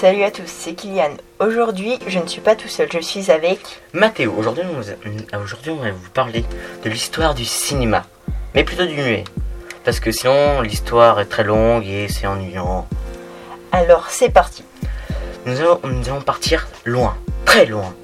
Salut 0.00 0.22
à 0.22 0.30
tous, 0.30 0.46
c'est 0.46 0.72
Kylian. 0.72 1.10
Aujourd'hui, 1.40 1.98
je 2.06 2.18
ne 2.20 2.26
suis 2.26 2.40
pas 2.40 2.56
tout 2.56 2.68
seul, 2.68 2.88
je 2.90 3.00
suis 3.00 3.30
avec 3.30 3.82
Mathéo. 3.92 4.32
Aujourd'hui, 4.34 4.62
euh, 4.64 5.38
aujourd'hui, 5.42 5.72
on 5.72 5.76
va 5.76 5.90
vous 5.90 6.08
parler 6.14 6.42
de 6.82 6.88
l'histoire 6.88 7.34
du 7.34 7.44
cinéma, 7.44 8.06
mais 8.54 8.64
plutôt 8.64 8.86
du 8.86 8.94
muet. 8.94 9.24
Parce 9.84 10.00
que 10.00 10.10
sinon, 10.10 10.62
l'histoire 10.62 11.20
est 11.20 11.26
très 11.26 11.44
longue 11.44 11.84
et 11.84 12.08
c'est 12.08 12.26
ennuyant. 12.26 12.88
Alors 13.72 14.08
c'est 14.08 14.30
parti. 14.30 14.64
Nous 15.44 15.60
allons, 15.60 15.80
nous 15.84 16.08
allons 16.08 16.22
partir 16.22 16.66
loin, 16.86 17.14
très 17.44 17.66
loin. 17.66 17.94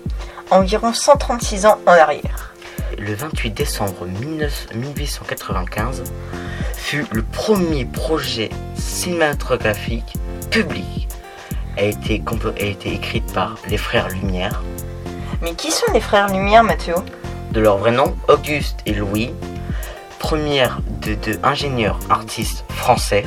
Environ 0.51 0.93
136 0.93 1.65
ans 1.65 1.79
en 1.87 1.93
arrière. 1.93 2.53
Le 2.99 3.15
28 3.15 3.53
décembre 3.53 4.05
19 4.05 4.75
1895 4.75 6.05
fut 6.75 7.07
le 7.11 7.23
premier 7.23 7.87
projet 7.87 8.51
cinématographique 8.75 10.13
public. 10.51 11.07
A 11.77 11.83
été, 11.83 12.21
compo- 12.21 12.55
a 12.59 12.65
été 12.65 12.93
écrite 12.95 13.33
par 13.33 13.57
les 13.69 13.77
frères 13.77 14.09
Lumière, 14.09 14.63
Mais 15.43 15.55
qui 15.55 15.71
sont 15.71 15.91
les 15.93 16.01
frères 16.01 16.29
Lumière, 16.33 16.63
Mathéo 16.63 16.97
de 17.53 17.61
leur 17.61 17.79
vrai 17.79 17.93
nom 17.93 18.15
Auguste 18.29 18.79
et 18.87 18.93
Louis, 18.93 19.31
première 20.19 20.81
de 21.01 21.15
deux 21.15 21.39
ingénieurs 21.43 21.99
artistes 22.11 22.65
français 22.69 23.25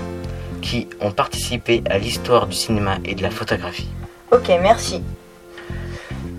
qui 0.62 0.88
ont 1.00 1.12
participé 1.12 1.82
à 1.90 1.98
l'histoire 1.98 2.46
du 2.48 2.56
cinéma 2.56 2.98
et 3.06 3.16
de 3.16 3.24
la 3.24 3.32
photographie. 3.32 3.88
Ok, 4.32 4.50
merci. 4.62 5.02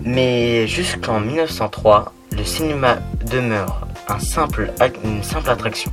Mais 0.03 0.67
jusqu'en 0.67 1.19
1903, 1.19 2.13
le 2.31 2.43
cinéma 2.45 2.97
demeure 3.29 3.87
un 4.07 4.19
simple, 4.19 4.71
une 5.03 5.23
simple 5.23 5.49
attraction. 5.49 5.91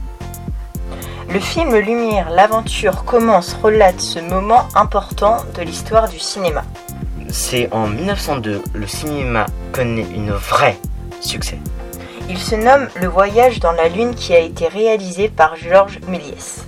Le 1.31 1.41
film 1.41 1.77
Lumière, 1.77 2.31
l'aventure 2.31 3.05
commence, 3.05 3.53
relate 3.63 4.01
ce 4.01 4.19
moment 4.19 4.67
important 4.75 5.45
de 5.55 5.63
l'histoire 5.63 6.09
du 6.09 6.19
cinéma. 6.19 6.65
C'est 7.29 7.71
en 7.71 7.87
1902 7.87 8.63
le 8.73 8.87
cinéma 8.87 9.45
connaît 9.73 10.07
une 10.15 10.31
vraie 10.31 10.79
succès. 11.21 11.59
Il 12.31 12.39
se 12.39 12.55
nomme 12.55 12.89
Le 12.95 13.09
voyage 13.09 13.61
dans 13.61 13.73
la 13.73 13.91
lune 13.91 14.15
qui 14.15 14.33
a 14.33 14.39
été 14.39 14.69
réalisé 14.69 15.29
par 15.29 15.57
Georges 15.57 16.01
Méliès. 16.09 16.67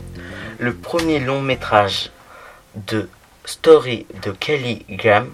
Le 0.58 0.74
premier 0.74 1.20
long 1.20 1.40
métrage 1.40 2.10
de 2.74 3.08
Story 3.46 4.06
de 4.22 4.30
Kelly 4.30 4.84
Graham 4.90 5.30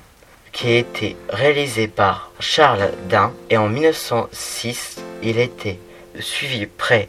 qui 0.53 0.69
a 0.69 0.77
été 0.79 1.17
réalisé 1.31 1.89
par 1.89 2.31
Charles 2.39 2.93
Dain 3.09 3.33
et 3.51 3.57
en 3.57 3.69
1906 3.69 4.99
il 5.25 5.39
a 5.39 5.43
été 5.43 5.81
suivi 6.21 6.67
près 6.67 7.09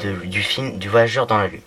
de- 0.00 0.26
du 0.26 0.42
film 0.42 0.78
du 0.78 0.88
voyageur 0.88 1.26
dans 1.26 1.38
la 1.38 1.48
lune. 1.48 1.60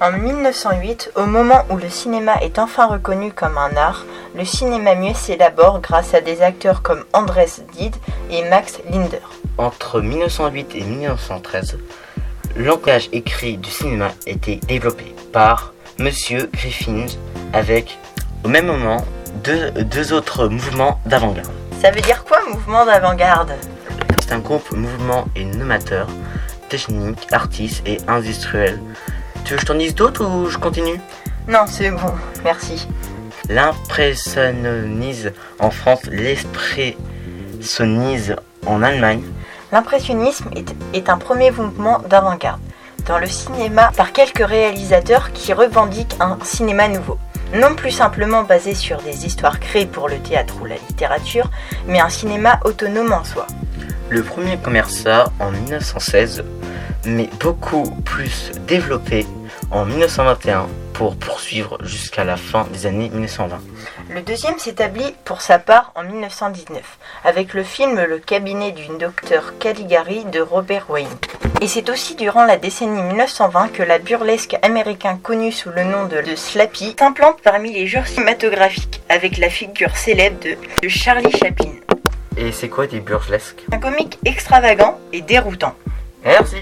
En 0.00 0.12
1908, 0.12 1.10
au 1.16 1.26
moment 1.26 1.64
où 1.70 1.76
le 1.76 1.88
cinéma 1.88 2.36
est 2.40 2.60
enfin 2.60 2.86
reconnu 2.86 3.32
comme 3.32 3.58
un 3.58 3.76
art, 3.76 4.04
le 4.36 4.44
cinéma 4.44 4.94
muet 4.94 5.14
s'élabore 5.14 5.80
grâce 5.80 6.14
à 6.14 6.20
des 6.20 6.40
acteurs 6.40 6.82
comme 6.82 7.04
Andrés 7.12 7.48
Did 7.76 7.96
et 8.30 8.48
Max 8.48 8.78
Linder. 8.90 9.18
Entre 9.58 10.00
1908 10.00 10.76
et 10.76 10.82
1913, 10.84 11.78
le 12.54 12.64
langage 12.64 13.08
écrit 13.12 13.56
du 13.56 13.70
cinéma 13.70 14.10
était 14.26 14.60
développé 14.68 15.14
par 15.32 15.72
Monsieur 15.98 16.48
Griffin 16.52 17.06
avec 17.52 17.98
au 18.44 18.48
même 18.48 18.66
moment 18.66 19.04
deux, 19.42 19.70
deux 19.72 20.12
autres 20.12 20.46
mouvements 20.46 21.00
d'avant-garde. 21.06 21.50
Ça 21.82 21.90
veut 21.90 22.00
dire 22.00 22.24
quoi 22.24 22.38
mouvement 22.48 22.84
d'avant-garde? 22.86 23.52
C'est 24.22 24.32
un 24.32 24.38
groupe 24.38 24.70
mouvement 24.72 25.26
et 25.34 25.44
nomateur, 25.44 26.06
technique, 26.68 27.26
artiste 27.32 27.82
et 27.86 27.98
industriel. 28.08 28.80
Tu 29.44 29.52
veux 29.52 29.56
que 29.56 29.62
je 29.62 29.66
t'en 29.66 29.74
dise 29.74 29.94
d'autres 29.94 30.24
ou 30.24 30.46
je 30.46 30.56
continue? 30.58 31.00
Non, 31.46 31.66
c'est 31.66 31.90
bon, 31.90 32.14
merci. 32.44 32.88
L'impressionnisme 33.48 35.30
en 35.58 35.70
France, 35.70 36.04
l'expressionnisme 36.04 38.36
en 38.66 38.82
Allemagne, 38.82 39.22
L'impressionnisme 39.70 40.48
est, 40.56 40.74
est 40.94 41.10
un 41.10 41.18
premier 41.18 41.50
mouvement 41.50 41.98
d'avant-garde 42.08 42.60
dans 43.06 43.18
le 43.18 43.26
cinéma 43.26 43.90
par 43.96 44.12
quelques 44.12 44.46
réalisateurs 44.46 45.32
qui 45.32 45.52
revendiquent 45.52 46.16
un 46.20 46.38
cinéma 46.42 46.88
nouveau. 46.88 47.18
Non 47.54 47.74
plus 47.74 47.90
simplement 47.90 48.44
basé 48.44 48.74
sur 48.74 49.02
des 49.02 49.26
histoires 49.26 49.60
créées 49.60 49.86
pour 49.86 50.08
le 50.08 50.18
théâtre 50.18 50.54
ou 50.60 50.64
la 50.64 50.76
littérature, 50.76 51.50
mais 51.86 52.00
un 52.00 52.08
cinéma 52.08 52.60
autonome 52.64 53.12
en 53.12 53.24
soi. 53.24 53.46
Le 54.10 54.22
premier 54.22 54.56
commença 54.56 55.30
en 55.38 55.50
1916, 55.50 56.42
mais 57.06 57.28
beaucoup 57.40 57.90
plus 58.04 58.52
développé 58.66 59.26
en 59.70 59.84
1921 59.84 60.66
pour 60.92 61.16
poursuivre 61.16 61.78
jusqu'à 61.84 62.24
la 62.24 62.36
fin 62.36 62.66
des 62.72 62.86
années 62.86 63.08
1920. 63.08 63.60
Le 64.10 64.22
deuxième 64.22 64.58
s'établit 64.58 65.14
pour 65.24 65.42
sa 65.42 65.58
part 65.58 65.92
en 65.94 66.02
1919, 66.02 66.82
avec 67.24 67.54
le 67.54 67.62
film 67.62 68.02
Le 68.02 68.18
cabinet 68.18 68.72
du 68.72 68.86
docteur 68.98 69.58
Caligari 69.58 70.24
de 70.24 70.40
Robert 70.40 70.90
Wayne. 70.90 71.06
Et 71.60 71.68
c'est 71.68 71.88
aussi 71.90 72.14
durant 72.14 72.44
la 72.44 72.56
décennie 72.56 73.02
1920 73.02 73.68
que 73.68 73.82
la 73.82 73.98
burlesque 73.98 74.56
américain 74.62 75.18
connu 75.22 75.52
sous 75.52 75.70
le 75.70 75.84
nom 75.84 76.06
de, 76.06 76.20
de 76.20 76.34
Slappy 76.34 76.96
s'implante 76.98 77.40
parmi 77.42 77.72
les 77.72 77.86
genres 77.86 78.06
cinématographiques, 78.06 79.00
avec 79.08 79.38
la 79.38 79.50
figure 79.50 79.96
célèbre 79.96 80.40
de, 80.40 80.56
de 80.82 80.88
Charlie 80.88 81.32
Chaplin. 81.32 81.72
Et 82.36 82.52
c'est 82.52 82.68
quoi 82.68 82.86
des 82.86 83.00
burlesques? 83.00 83.64
Un 83.72 83.78
comique 83.78 84.18
extravagant 84.24 84.98
et 85.12 85.20
déroutant. 85.20 85.74
Merci 86.24 86.56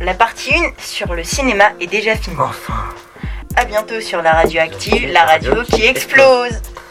La 0.00 0.14
partie 0.14 0.54
1 0.54 0.72
sur 0.78 1.14
le 1.14 1.24
cinéma 1.24 1.72
est 1.80 1.86
déjà 1.86 2.14
finie. 2.16 2.36
Enfin 2.38 2.74
A 3.56 3.64
bientôt 3.64 4.00
sur 4.00 4.22
la 4.22 4.32
radio 4.32 4.60
active, 4.60 5.10
la 5.10 5.24
radio 5.24 5.62
qui 5.62 5.84
explose 5.84 6.60